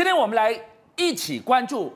[0.00, 0.58] 今天我们来
[0.96, 1.94] 一起关注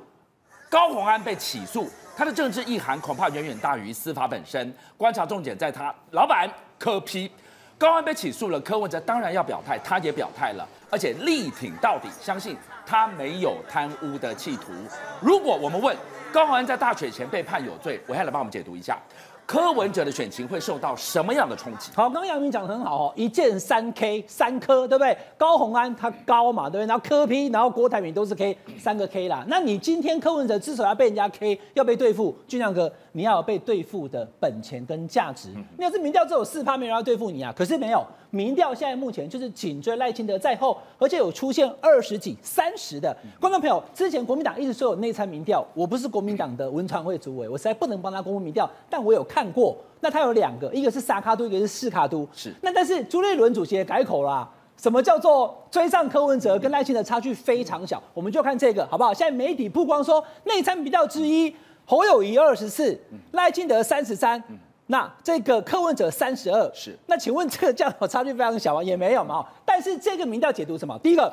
[0.68, 4.71] 高宏安被起诉，他的政治意涵恐怕远远大于司法本身。
[4.95, 6.46] 观察重点在他老板
[6.79, 7.32] 柯批
[7.79, 12.54] 高安被起诉了，柯文哲当然要表态，他也表态了，而且力挺到底，相信
[12.85, 14.71] 他没有贪污的企图。
[15.18, 15.96] 如果我们问
[16.30, 18.98] 高宏安在大选前被判有罪，我要来帮我们解读一下。
[19.46, 21.90] 柯文哲的选情会受到什么样的冲击？
[21.95, 25.16] 好，刚刚杨明讲的很好哦，一键三 K 三柯，对不对？
[25.36, 26.86] 高虹安他高嘛，对不对？
[26.86, 29.45] 然后柯 P，然后郭台铭都是 K 三个 K 啦。
[29.48, 35.50] 那你今天柯文哲至少要被人家 K，要被对付，俊亮哥，你要有被对付的本钱跟价值。
[35.77, 37.52] 你要是民调只有四趴，没人要对付你啊。
[37.56, 43.83] 可是没有，民调现在目前就是紧追赖清德在后，而且有出现二十几、三十的观众朋友。
[43.92, 49.77] 之前国民党一直说有内参民调，我不是国民党的文传会主委，我实在不能帮他公布民调，但我有看过。
[50.01, 52.29] 那他有两个，一个是三卡都，一个是四卡都。
[52.33, 52.55] 是。
[52.61, 58.02] 那但是朱立伦主席也改口啦啊，什么叫做追上柯文哲跟赖清德差距非常小？
[58.12, 59.12] 我们就看这个好不好？
[59.12, 61.55] 现在媒体曝光说内参民调之一。
[61.86, 62.98] 侯友谊二十四，
[63.33, 64.42] 赖清德三十三，
[64.86, 66.97] 那这个柯文哲三十二，是。
[67.06, 68.83] 那请问这个这样差距非常小吗？
[68.83, 69.45] 也没有嘛。
[69.67, 70.98] 但是这个民调解读什么？
[71.01, 71.30] 第一个，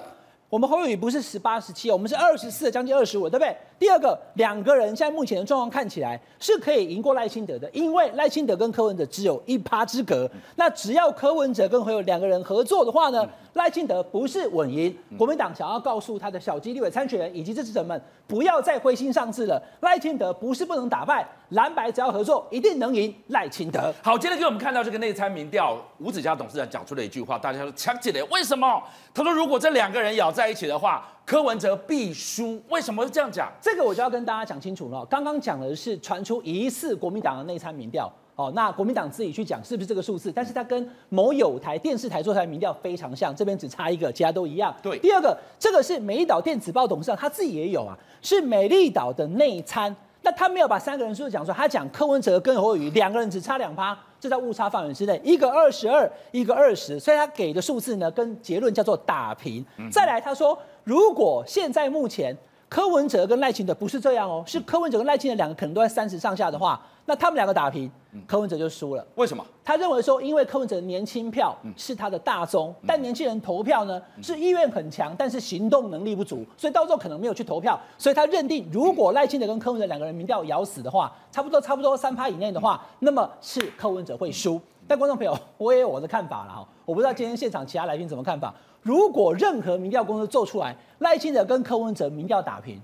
[0.51, 3.55] 我们侯友宜不是十八十七，我们是二十四，将近二十五，对不对？
[3.79, 10.29] 第二个，两个人现在目前的状况看起来是可以赢过赖清德的，因为赖清德跟柯文哲只有一趴之隔。
[10.57, 13.25] 那只要柯文哲跟侯友两个人合作的话呢？
[13.53, 19.61] 赖清德不是稳赢，国民党想要告诉他的小基立委参选人以及支持者们，不要再灰心丧志了。
[19.79, 23.93] 赖清德不是不能打败，蓝白只要合作，一定能赢赖清德。
[24.01, 28.81] 好，接着给我们看到这个内参民调，吴子嘉董事长讲出了一句话，大家都抢起来，为什么？
[29.13, 32.61] 他说如果这两个人咬在一起的话，柯文哲必输。
[32.69, 33.51] 为什么会这样讲？
[33.61, 35.05] 这个我就要跟大家讲清楚了。
[35.07, 38.11] 刚刚讲的是传出疑似国民党的内参民调。
[38.37, 40.31] 哦，那国民党自己去讲是不是这个数字？
[40.31, 44.73] 但是它跟某有台电视台做出来民调非常像，这边只差一个，其他都一样。
[44.81, 59.65] 对，第二个，这个是美丽岛电子报董事长他自己也有啊，是美丽岛的内参，那他没有把三个人数字讲出来，他讲柯文哲跟侯友宜两个人只差两趴，这在误差范围之内，一个二十二，一个二十，所以他给的数字呢跟结论叫做打平。
[59.77, 62.35] 嗯、再来，他说如果现在目前
[62.71, 67.91] 柯文哲跟赖清德不是这样哦，是柯文哲跟赖清德两个可能都在三十上下的话，那他们两个打平。
[68.25, 69.45] 柯文哲就输了，为什么？
[69.61, 77.77] 他认为说，因为柯文哲的年轻票是他的大宗，但年轻人投票呢是意愿很强，但是行动能力不足，所以到时候可能没有去投票。
[77.97, 84.61] 所以他认定，如果赖清德跟柯文哲两个人民调咬死的话，差不多差不多三趴以内的话，那么是柯文哲会输。
[84.87, 88.53] 但观众朋友，我也有我的看法了哈，我不知道今天现场其他来宾怎么看法。
[88.81, 92.79] 如果任何民调公司做出来，赖清德跟柯文哲民调打平，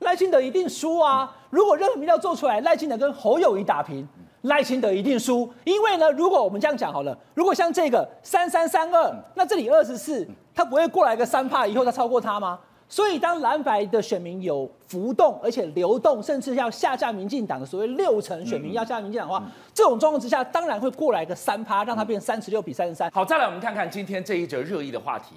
[0.00, 1.36] 赖清德一定输啊。
[1.50, 4.06] 如果任何民调做出来，赖清德跟侯友谊打平。
[4.42, 12.56] 赖清德一定输，因为呢，如果我们这样讲好了，如果像这个三三三二，那这里二十四，他不会过来个三趴以后他超过他吗？
[12.88, 19.44] 所以当蓝白的选民有浮动，而且流动，甚至要下架民进党的所谓六成选民要下架民进党的话，
[19.74, 23.10] 这种状况之下，当然会过来个三趴，让他变三十六比三十三。
[23.10, 25.34] 好，再来我们看看今天这一则热议的话题，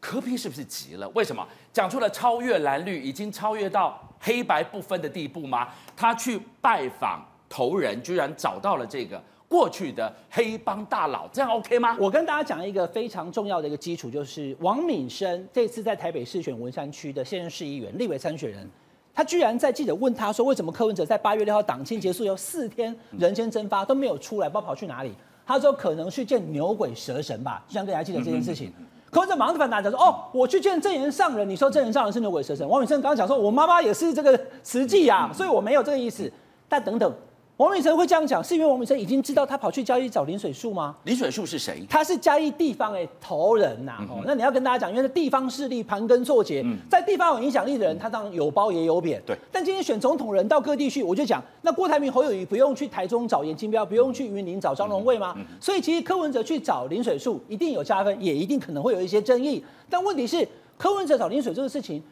[0.00, 1.08] 柯 P 是不是急了？
[1.10, 5.68] 为什么讲出了超越蓝绿，已经超越到黑白不分的地步吗？
[5.96, 7.24] 他去拜访。
[7.52, 11.96] 头人居然找到了这个过去的黑帮大佬，这样 OK 吗？
[11.98, 18.64] 我跟大家讲一个非常重要的一个基础，就是王敏生这次在台北市选文山区的现任市议员、立委参选人，
[19.12, 25.12] 他居然在记者问他说，为什么柯文哲在八月六号党庆结束以后四天人间蒸发都没有出来，不知道跑去哪里？
[25.44, 28.72] 他说可能去见牛鬼蛇神吧，就像大家记得这件事情。
[29.10, 32.68] 柯文哲马上就反答说，哦，我去见证人上人，你说证人上人是牛鬼蛇神？
[32.68, 36.32] 王敏生刚刚讲说，我妈妈也是这个慈济啊，所以我没有这个意思。
[36.68, 37.12] 但等等。
[37.60, 40.96] 王敏成会这样讲，是因为王敏成已经知道他跑去嘉义找林水树吗？
[41.04, 41.84] 林水树是谁？
[41.90, 44.06] 他是嘉义地方的头人呐、啊。
[44.08, 49.22] 哦、嗯，那你要跟大家讲，因为是地方势力盘根错节，嗯、在地方有影响力的人，他当然有褒也有贬。
[49.26, 49.36] 对。
[49.52, 55.36] 但今天选总统人到各地去，我就讲，那郭台铭、侯友宜不用去台中找严金彪，不用去云林找张荣惠吗？
[55.60, 59.62] 所以其实柯文哲去找林水树，一定有加分，也一定可能会有一些争议。
[59.90, 60.48] 但问题是，
[60.78, 62.02] 柯文哲找林水树这个事情，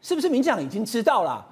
[0.00, 1.44] 是不是民进党已经知道了？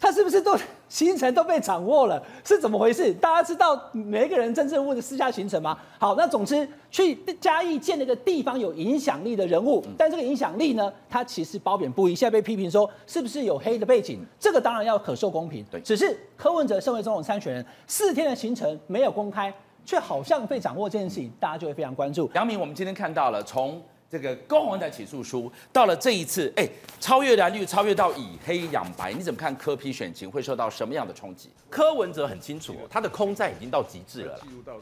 [0.00, 0.56] 他是不是都
[0.88, 2.22] 行程都被掌握了？
[2.44, 3.12] 是怎么回事？
[3.14, 5.76] 大家知道每一个人真正问的私下行程吗？
[5.98, 12.14] 好，那总之去嘉义见那个地方有影响力的人物，但这个影响力呢，他其实褒贬不一。
[12.14, 14.24] 现在被批评说是不是有黑的背景？
[14.38, 15.64] 这个当然要可受公平。
[15.70, 19.52] 对，只是柯文哲身为总统参选人，四天的行程没有公开，
[19.84, 22.30] 却好像被掌握这件事情，大家就会非常关注。
[22.34, 26.66] 杨明，我们今天看到了从这个高虹安的起诉书到了这一次，哎，
[26.98, 31.50] 超越蓝绿，超越到以黑养白，你怎么看柯批选情会受到什么样的冲击？
[31.68, 34.40] 柯文哲很清楚，他的空战已经到极致了，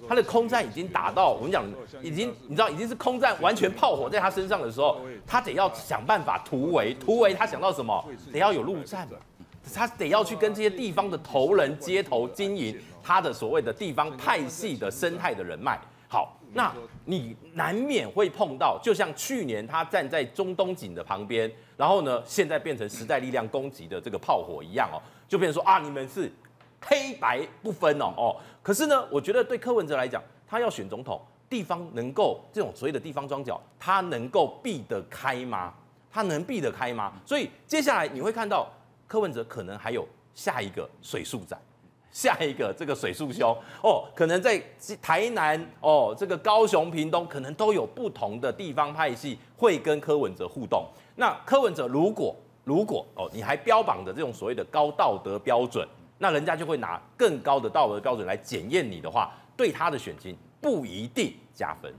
[0.09, 1.65] 他的空战已经打到我们讲，
[2.01, 8.05] 已经你知道已经是空战完全炮火在他身上的时候，他得要想办法突围，突围他想到什么？
[8.33, 9.09] 得要有陆战，
[9.75, 15.77] 他得要去跟这些地方的头人街头经营他的所谓的地方派系的生态的人脉。
[16.57, 16.75] 那
[17.05, 24.99] 你难免会碰到，就像去年他站在中东锦的旁边，然后呢，现在变成时代力量攻击的这个炮火一样哦，
[25.29, 26.33] 就变成说啊，你们是
[26.81, 28.37] 黑白不分哦哦。
[28.63, 35.73] 可是呢，我觉得对柯文哲来讲，他要选总统，地方能够这种所谓的地方庄脚，他能够避得开吗？
[36.11, 37.13] 他能避得开吗？
[37.27, 38.73] 所以接下来你会看到
[39.07, 41.57] 柯文哲可能还有下一个水树仔。
[42.17, 44.59] 下一个这个水树兄哦，可能在
[45.03, 50.89] 台南哦，这个高雄、屏东可能都有不同的地方派系会跟柯文哲互动。
[51.15, 52.35] 那柯文哲如果
[52.65, 55.87] 如果哦，你还标榜的这种所谓的高道德标准，
[56.17, 61.93] 那人家就会拿更高的道德标准来检验你的话，对他的选情不一定加分。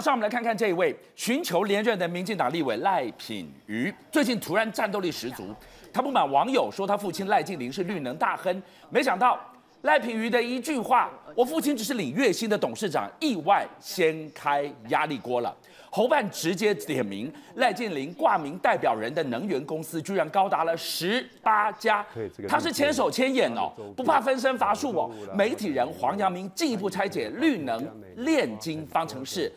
[0.00, 5.54] 上我们来看看这一位寻求连任的民进党立委赖品妤，最近突然战斗力十足。
[5.92, 9.38] 他不满网友说他父亲赖劲霖是绿能大亨，没想到
[9.82, 15.54] 赖品妤的一句话：“我父亲只是领月薪的董事长”，意外掀开压力锅了。
[15.92, 22.06] 侯办直接点名赖劲霖挂名代表人的能源公司，居然高达了十八家。
[22.46, 25.10] 他是千手千眼哦，不怕分身乏术哦。
[25.34, 27.84] 媒体人黄阳明进一步拆解绿能
[28.18, 29.50] 炼金方程式。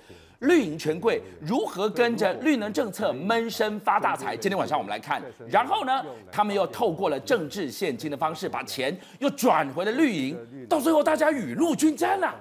[0.44, 4.36] 绿营权贵如何跟着绿能政策闷声发大财？
[4.36, 5.22] 今天晚上我们来看。
[5.50, 10.38] 然后呢，他们又透过了政治献金的方式，把钱又转回了绿营。
[10.70, 12.36] 到最后，大家雨露均沾了。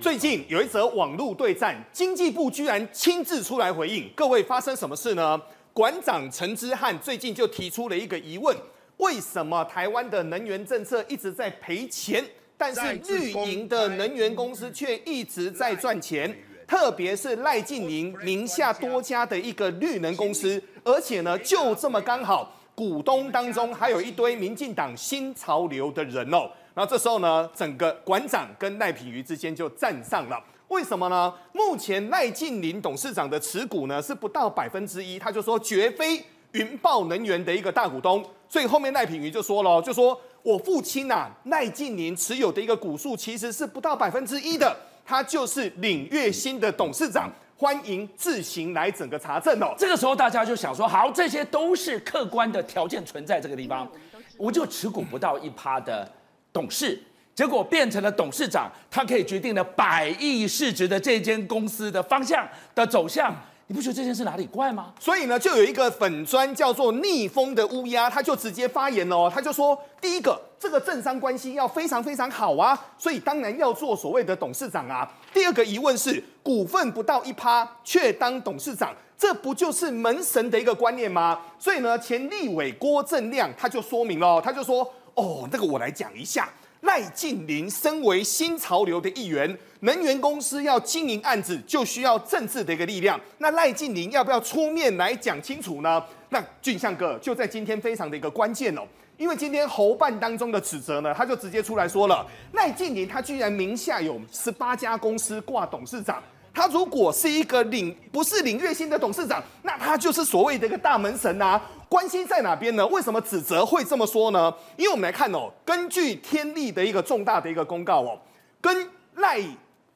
[0.00, 4.10] 最近有一则网络对战，经济部居然亲自出来回应。
[4.14, 5.40] 各位，发生什么事呢？
[5.72, 8.54] 馆长陈之汉最近就提出了一个疑问：
[8.98, 12.22] 为什么台湾的能源政策一直在赔钱，
[12.58, 16.34] 但是绿营的能源公司却一直在赚钱？
[16.70, 26.48] 特别是赖劲霖名下多家的一个绿能公司，而且呢，就这么刚好，股东当中还有一堆民进党新潮流的人哦。
[26.72, 30.40] 然后这时候呢，整个馆长跟赖品妤之间就站上了。
[30.68, 31.34] 为什么呢？
[31.52, 38.24] 目前赖劲霖董事长的持股呢是不到百分之一，他就说绝非云豹能源的一个大股东。
[38.48, 44.76] 所以后面赖品妤就说了，就说我父亲呐、啊，赖劲霖持有的一个股数其实是不到百分之一的。
[45.04, 49.74] 他就是领月薪的董事长，欢迎自行来整个查证哦。
[49.76, 53.90] 这个时候大家就想说，好，这些都是客观的条件存在这个地方，
[54.36, 56.10] 我就持股不到一趴的
[56.52, 57.00] 董事，
[57.34, 63.34] 结果变成了董事长，他可以决定了百亿市值的这间公司的方向的走向。
[63.70, 64.92] 你不觉得这件事哪里怪吗？
[64.98, 75.08] 所以呢，就有一个粉砖叫做逆风的乌鸦，他就直接发言了哦，他就说，第一个，这个政商关系要非常非常好啊，所以当然要做所谓的董事长啊。
[75.32, 81.38] 第二个疑问是，股份不到一趴却当董事长，这不就是门神的一个观念吗？
[81.56, 84.82] 所以呢，前立委郭正亮他就说明了，他就说，
[85.14, 86.48] 哦，那个我来讲一下。
[86.82, 93.20] 赖劲霖身为新潮流的一员，能源公司要经营案子，就需要政治的一个力量。
[93.38, 96.02] 那赖劲霖要不要出面来讲清楚呢？
[96.30, 98.82] 那俊相哥就在今天非常的一个关键哦，
[99.18, 106.22] 因为今天侯办当中的指责呢，他就直接出来说了，赖劲霖他居然名下有十八家公司挂董事长。
[106.60, 111.62] 他如果是一个领不是领月薪的董事长，那他就是所谓的一个大门神呐、啊。
[111.88, 112.86] 关系在哪边呢？
[112.88, 114.52] 为什么指责会这么说呢？
[114.76, 118.20] 因为我们来看哦，根据天力的一个重大的一个公告哦，
[118.60, 119.40] 跟赖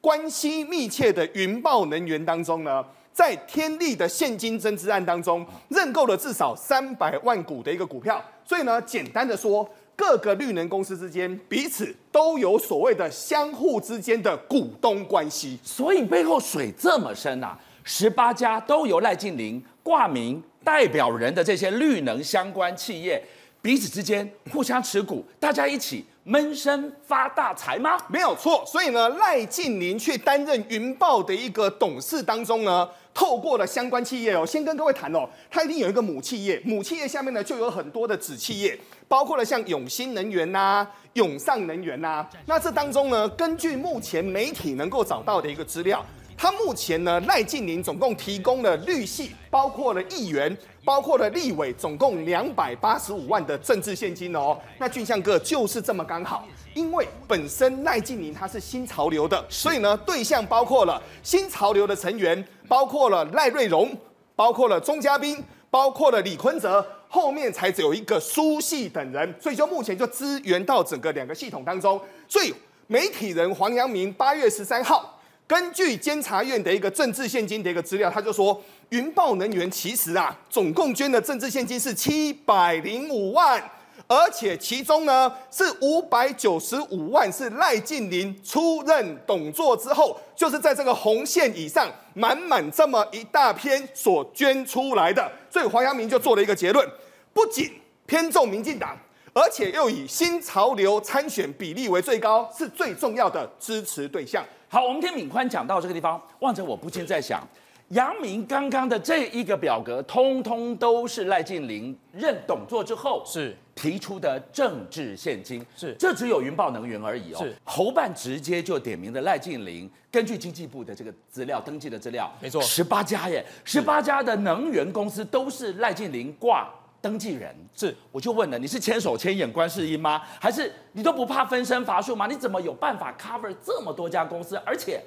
[0.01, 8.19] 关系密切的云豹能源当中呢，在天力的现金增资案当中认购了至少三百万股的一个股票。
[8.43, 9.69] 所以呢，简单的说。
[9.95, 17.57] 各个绿能公司之间彼此都有所谓的相互之间的股东关系，所以背后水这么深啊！
[17.83, 23.23] 十八家都由赖静玲挂名代表人的这些绿能相关企业，
[23.61, 27.97] 彼此之间互相持股，大家一起闷声发大财吗？
[28.09, 28.63] 没有错。
[28.65, 38.77] 所以呢，赖劲霖去担任云豹的一个董事当中呢，透过了相关企业哦，先跟各位谈哦，他一定有一个母企业，母企业下面呢就有很多的子企业。
[39.07, 46.03] 包括了像永新能源呐、永尚能源呐、那这当中呢，根据目前媒体能够找到的一个资料，
[46.37, 54.59] 他目前呢，赖劲麟总共提供了绿系，包括了议员，包括了立委，总共两百八十五万的政治现金哦。
[54.77, 63.97] 那俊相哥就是这么刚好，因为本身赖劲麟他是新潮流的，所以呢，对象包括了新潮流的成员，包括了赖瑞荣，
[64.35, 71.99] 包括了钟嘉宾，包括了李坤泽，后面才只有一个苏系等人，所以就目前就支援到整个两个系统当中。
[72.27, 72.53] 所以
[72.87, 75.13] 媒体人黄阳明八月十三号。
[75.47, 78.59] 根据监察院的一个政治献金的一个资料，他就说，
[78.89, 83.63] 云豹能源其实啊，总共捐的政治献金是七百零五万，
[84.07, 96.87] 而且其中呢是五百九十五万是赖劲麟出任董座之后，就是在这个红线以上满满这么一大篇所捐出来的，所以黄阳明就做了一个结论，
[97.31, 97.71] 不仅
[98.07, 98.97] 偏重民进党，
[99.35, 104.41] 而且又以新潮流参选比例为最高，是最重要的支持对象。
[104.69, 107.45] 好，我们听敏宽讲到这个地方，望着我不禁在想，
[107.89, 117.39] 杨明刚刚的这一个表格，通通都是赖劲麟任董座之后是提出的政治现金，是这只有云豹能源而已哦。
[117.39, 126.69] 是侯办直接就点名的赖劲麟，根据经济部的这个资料登记的资料，没错，十八家耶，十八家的能源公司都是赖劲麟挂。
[127.05, 130.23] 登记人是，我就问了，你是千手千眼观世音吗？
[130.41, 132.25] 还是你都不怕分身乏术吗？
[132.25, 134.55] 你怎么有办法 cover 这么多家公司？
[134.65, 134.99] 而且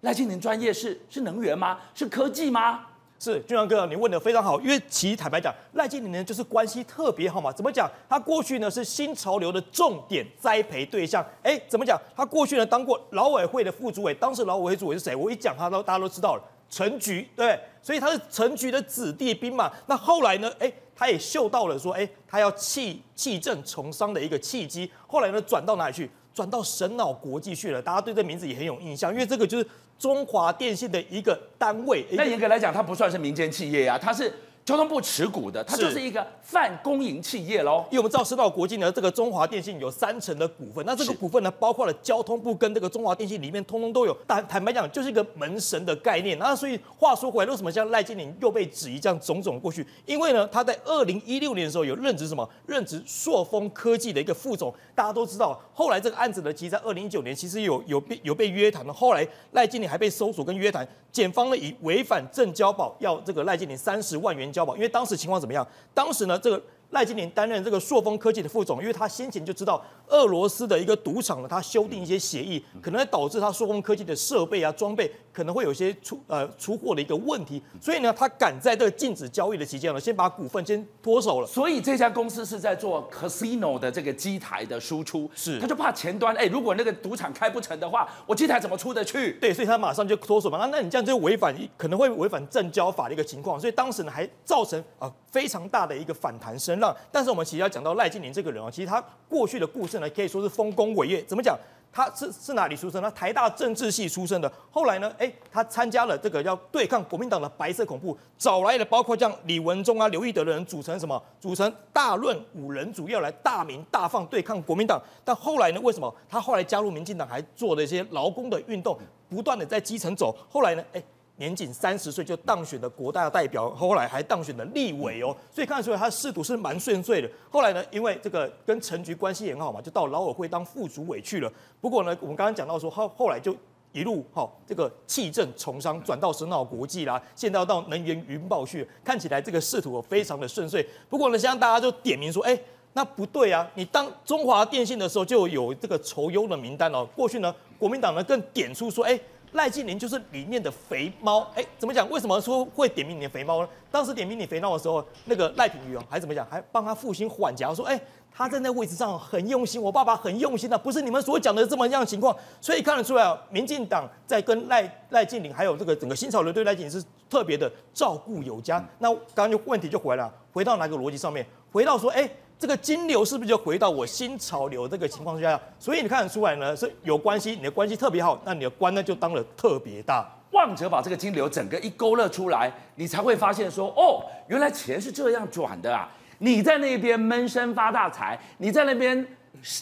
[0.00, 1.78] 赖劲麟专业是是能源吗？
[1.94, 2.80] 是科技吗？
[3.20, 7.52] 是俊阳哥，你问的非常好，因为其实坦白讲，赖劲麟呢就是关系特别好嘛。
[7.52, 7.88] 怎么讲？
[8.08, 11.24] 他过去呢是新潮流的重点栽培对象。
[11.44, 11.96] 哎，怎么讲？
[12.16, 15.14] 他过去呢当过劳委会的副主委，当时劳委会主委是谁？
[15.14, 16.42] 我一讲他都大家都知道了，
[16.74, 19.70] 陈局对，所以他是陈局的子弟兵嘛。
[19.86, 20.52] 那后来呢？
[20.58, 20.72] 哎。
[20.96, 24.88] 他也嗅到了说，哎，他要弃弃政从商的一个契机。
[25.08, 26.08] 后来呢，转到哪里去？
[26.32, 27.82] 转到神脑国际去了。
[27.82, 29.66] 大家对这名字也很有印象，因为这个就是
[29.98, 32.06] 中华电信的一个单位。
[32.12, 34.32] 那严格来讲，它不算是民间企业啊，它是。
[34.64, 37.84] 交通部持股的，它就是一个泛公营企业喽。
[37.90, 44.16] 因为我们知道，神脑国际呢，这个中华电信有三成的股份，那这个股份呢，包括了交通部跟这个中华电信里面，通通都有。
[44.26, 46.38] 但坦白讲，就是一个门神的概念。
[46.38, 49.86] 那所以话说回来，为什么像赖劲麟又被质疑这样种种过去？
[50.06, 52.48] 因为呢，他在二零一六年的时候有任职什么？
[52.66, 54.74] 任职硕丰科技的一个副总。
[54.94, 58.92] 大家都知道，后来这个案子呢，其实在二零一九年其实有有被有被约谈的。
[58.92, 65.66] 后来赖劲麟还被搜索跟约谈，检方呢以违反证交保要这个赖建林三十万元交保，因为当时情况怎么样？
[65.92, 66.62] 当时呢，这个。
[66.90, 81.46] 赖劲麟担任这个硕丰科技的副总，因为他先前就知道俄罗斯的一个赌场呢，他修订一些协议，可能会导致他硕丰科技的设备啊装备可能会有一些出呃出货的一个问题，所以呢，他赶在这个禁止交易的期间呢，先把股份先脱手了。
[81.46, 89.32] 所以这家公司是在做 casino 的这个机台的输出，是他就怕前端哎，如果那个赌场开不成的话，我机台怎么出得去？
[89.40, 90.58] 对，所以他马上就脱手嘛。
[90.58, 96.94] 那那你这样就违反可能会违反证交法的一个情况，所以当时呢还造成啊非常大的一个反弹声浪。
[97.10, 101.20] 但是我们其实要讲到赖劲麟这个人啊，其实他过去的故事呢，可以说是丰功伟业。
[101.24, 101.58] 怎么讲？
[101.94, 103.08] 他是是哪里出生那？
[103.12, 104.52] 台大政治系出生的。
[104.68, 111.22] 后来呢，哎，他参加了这个要对抗国民党的白色恐怖，找来了包括像李文忠啊、刘义德的人组成什么？
[111.38, 115.00] 组成大论五人组，要来大鸣大放对抗国民党。
[115.24, 118.98] 但后来呢，为什么他后来加入民进党，还做了一些劳工的运动，
[119.28, 120.36] 不断的在基层走？
[120.50, 121.02] 后来呢，哎。
[121.36, 127.28] 年仅三十岁就当选了国大代表，后来还当选了立委哦，所以看得出来他仕途是蛮顺遂的。
[127.50, 131.52] 后来呢，因为这个跟陈局关系很好嘛，就到劳委会当副主委去了。
[131.80, 133.52] 不过呢，我们刚刚讲到说，后后来就
[133.90, 140.86] 一路哈这个弃政从商，转到神脑国际啦，现在要到能源云豹去，看起来这个仕途非常的顺遂。
[141.08, 142.56] 不过呢，现在大家就点名说，哎，
[142.92, 147.04] 那不对啊，你当中华电信的时候就有这个酬优的名单哦。
[147.16, 149.18] 过去呢，国民党呢更点出说，哎。
[149.54, 152.08] 赖劲麟就是里面的肥猫，哎，怎么讲？
[152.10, 153.68] 为什么说会点名你的肥猫呢？
[153.90, 156.46] 当时点名你肥猫的时候，那个赖品妤哦，还怎么讲？
[156.50, 158.00] 还帮他父亲缓颊，说，哎，
[158.36, 162.36] 他在那位置上很用心，我爸爸很用心的，不是你们所讲的这么样情况。
[162.60, 168.84] 所以看得出来啊，民进党在跟赖赖静玲还有这个整个新潮流对赖静玲是特别的照顾有加。
[168.98, 171.46] 那刚刚就问题就回来了，回到哪个逻辑上面？
[171.70, 172.28] 回到说，哎。
[172.56, 175.60] 这个金流是不是就回到我新潮流这个情况下？
[175.78, 180.32] 所以你看得出来呢，是有关系，你的关系特别好，那你的官呢就当了特别大。
[180.52, 186.08] 望着把这个金流整个一勾勒出来，你才会发现说，哦，原来钱是这样转的啊！
[186.38, 189.26] 你在那边闷声发大财，你在那边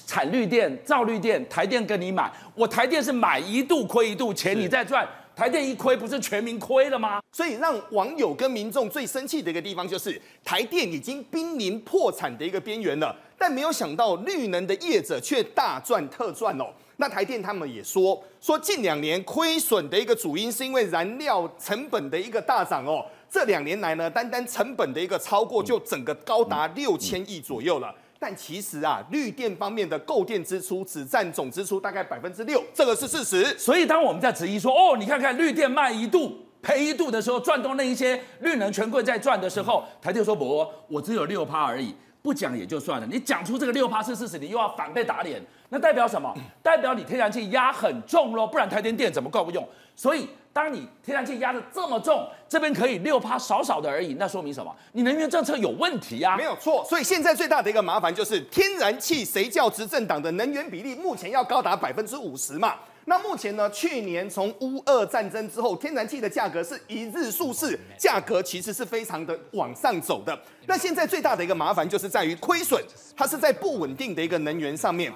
[0.06, 5.06] 产绿电、造绿电，台电跟你买，我台电是买一度亏一度钱，你在赚。
[5.34, 7.18] 台电一亏，不是全民亏了吗？
[7.32, 16.66] 所以让网友跟民众最生气的一个地方，就是台电已经濒临破产的一个边缘了，但没有想到绿能的业者却大赚特赚哦。
[17.02, 23.04] 那台电他们也说，说近两年亏损的一个主因是因为燃料成本的一个大涨哦。
[23.28, 27.92] 这两年来呢，单单成本的一个超过就整个高达六千亿左右了。
[28.20, 33.58] 但其实啊，绿电方面的购电支出只占总支出大概百分之六，这个是事实。
[33.58, 41.92] 所以当我们在质疑说，哦，你看看绿电卖一度赔一度的时候，赚多那一些绿能权贵在赚的时候，台电说不，我只有六趴而已，
[42.22, 43.06] 不讲也就算了。
[43.10, 46.30] 你讲出这个六趴是事实，你又要反被打脸，那代表什么？
[46.62, 49.66] 代表你天然气压很重喽，不然台电电怎么够用？
[49.96, 50.28] 所以。
[50.54, 54.70] 当你天然气压得这么重，这边可以六趴少少的而已，那说明什么？
[54.92, 56.36] 你能源政策有问题、啊？
[56.36, 56.84] 没有错。
[56.84, 62.74] 所以现在最大的一个麻烦就是天然气，谁叫执政党的能源比例目前要高达百分之五十嘛？
[63.06, 63.70] 那目前呢？
[63.70, 70.38] 去年从乌俄战争之后，天然气的价格是一日数次，价格其实是非常的往上走的。
[70.66, 72.78] 那现在最大的一个麻烦就是在于亏损，
[73.16, 75.10] 它是在不稳定的一个能源上面。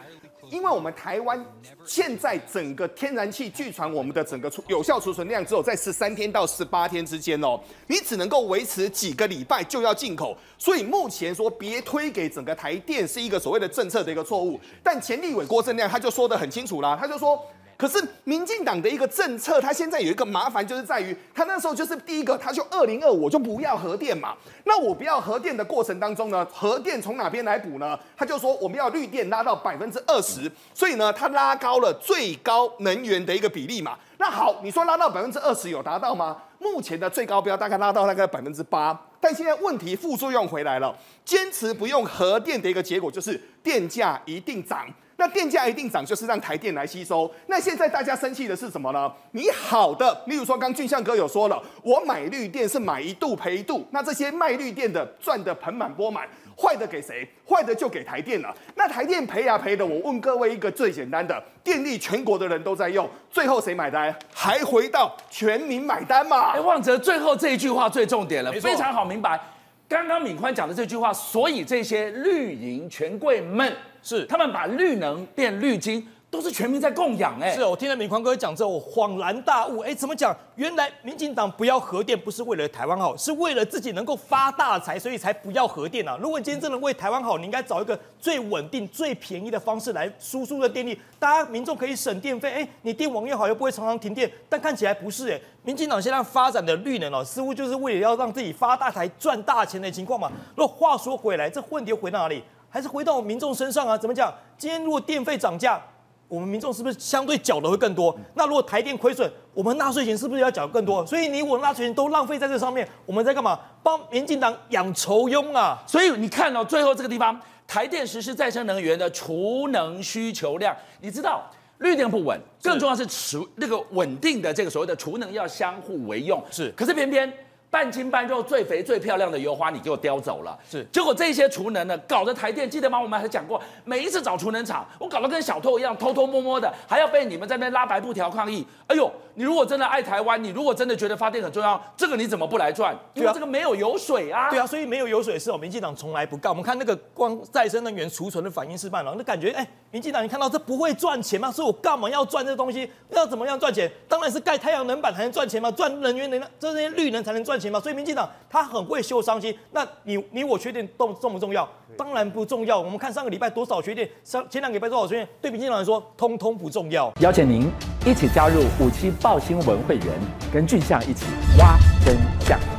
[0.51, 1.45] 因为我们台湾
[1.85, 17.41] 现在整个天然气据传我们的整个储有效储存量只有在十三天到十八天之间哦，你只能够维持几个礼拜就要进口，所以目前说别推给整个台电是一个所谓的政策的一个错误，但前立委郭正亮他就说的很清楚啦，他就说。
[17.77, 24.35] 可是民进党的一个政策，它现在有一个麻烦，就是在于它那时候就是第一个，它就二零二五我就不要核电嘛。
[24.65, 27.99] 那我不要核电的过程当中呢，核电从哪边来补呢？
[28.17, 33.99] 他就说我们要绿电拉到百分之二十，所以呢，它拉高了最高能源的一个比例嘛。
[34.19, 36.39] 那好，你说拉到百分之二十有达到吗？
[36.59, 44.87] 目前的最高标大概拉到大概百分之八，但现在问题副作用回来了，坚持不用核电的一个结果就是电价一定涨。
[45.17, 47.31] 那电价一定涨，就是让台电来吸收。
[47.47, 49.11] 那现在大家生气的是什么呢？
[49.33, 53.87] 你好的，例如说刚俊相哥有说了，我买绿电是买一度赔一度。
[53.91, 57.27] 那这些卖绿电的赚得盆满钵满，坏的给谁？
[57.49, 58.55] 坏的就给台电了。
[58.75, 64.15] 那台电赔呀赔的，我问各位一个最简单的，电力全国的人都在用，最后谁买单？
[64.35, 66.53] 还回到全民买单嘛？
[66.53, 69.41] 哎，旺哲最后这一句话最重点了，非常好明白。
[69.89, 73.73] 刚刚敏宽讲的这句话，所以这些绿营权贵们
[74.07, 76.07] 是他们把绿能变绿金。
[76.29, 80.37] 都是全民在供养哎，是哦，我听了敏宽哥讲之后，我恍然大悟，哎，怎么讲？
[80.57, 86.19] 原来民进党不要核电，不是为了台湾好，是为了自己能够发大财，所以才不要核电啊。
[86.21, 92.51] 如果你今天真的为台湾好，你应该找一个最稳定、最便宜的方式来输出的电力，大家民众可以省电费。
[92.51, 94.31] 哎，你电网又好，又不会常常停电。
[94.49, 100.31] 但看起来不是哎，民进党现在发展的绿能哦，似乎就是为了要让自己发大财、赚大钱的情况嘛。
[100.57, 102.43] 那话说回来，这问题又回到哪里？
[102.77, 103.97] 还是回到民众身上啊？
[103.97, 104.31] 怎么讲？
[104.59, 105.81] 今天如果电费涨价？
[106.29, 108.15] 我们民众是不是相对缴的会更多？
[108.35, 111.07] 那如果台电亏损，我们纳税钱是不是要缴更多？
[111.07, 113.59] 所以你我纳税钱都浪费在这上面，我们在干嘛？
[113.83, 115.83] 帮民进党养仇庸啊！
[115.87, 126.39] 所以你看到、哦、最后这个地方，台电实施再生能源的储能需求量，你知道绿电不稳，更重要是储那个稳定的这个所谓的储能要相互为用。
[126.51, 127.33] 是，可是偏偏。
[127.77, 130.59] 半斤半肉、最肥最漂亮的油花，你给我叼走了。
[130.67, 132.99] 是，结果这些厨能呢，搞得台电记得吗？
[132.99, 138.67] 我们还讲过，每一次找厨能厂，我搞得跟小偷一样，偷偷摸摸的，还要被你们在那边拉白布条抗议。
[138.87, 142.97] 哎呦，你如果真的爱台湾，你如果真的觉得发电很重要，这个你怎么不来赚？
[143.13, 144.49] 因为这个没有油水啊。
[144.49, 146.51] 对啊，所以没有油水是哦，民进党从来不干。
[146.51, 151.53] 我们看那个光再生能源储存的反应示范了，那感觉哎，民进党你看到这不会赚钱吗？
[151.53, 152.91] 所以我干嘛要赚这东西？
[153.11, 153.93] 要怎么样赚钱？
[154.09, 157.81] 当然是盖太阳能板才能赚钱嘛，赚能源能这些绿能才能赚钱嘛。
[157.81, 158.29] 所以民进党。
[158.49, 161.69] 他很会修商机，那你你我缺电重重不重要？
[161.97, 162.79] 当然不重要。
[162.81, 167.13] 我们看上个礼拜多少缺点，上前两个礼拜多少缺点，对民进党来说通通不重要。
[167.21, 167.71] 邀请您
[168.07, 170.07] 一起加入五七报新闻会员，
[170.53, 171.27] 跟俊相一起
[171.59, 172.76] 挖真相。